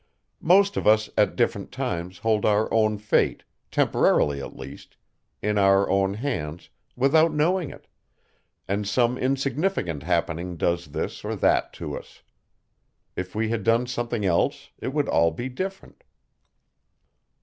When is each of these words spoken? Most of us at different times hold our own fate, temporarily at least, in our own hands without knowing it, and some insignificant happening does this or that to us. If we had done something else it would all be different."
Most 0.41 0.77
of 0.77 0.87
us 0.87 1.11
at 1.15 1.35
different 1.35 1.71
times 1.71 2.17
hold 2.17 2.43
our 2.43 2.73
own 2.73 2.97
fate, 2.97 3.43
temporarily 3.69 4.41
at 4.41 4.57
least, 4.57 4.97
in 5.43 5.59
our 5.59 5.87
own 5.91 6.15
hands 6.15 6.71
without 6.95 7.31
knowing 7.35 7.69
it, 7.69 7.85
and 8.67 8.87
some 8.87 9.15
insignificant 9.15 10.01
happening 10.01 10.57
does 10.57 10.87
this 10.87 11.23
or 11.23 11.35
that 11.35 11.71
to 11.73 11.95
us. 11.95 12.23
If 13.15 13.35
we 13.35 13.49
had 13.49 13.63
done 13.63 13.85
something 13.85 14.25
else 14.25 14.71
it 14.79 14.91
would 14.91 15.07
all 15.07 15.29
be 15.29 15.49
different." 15.49 16.03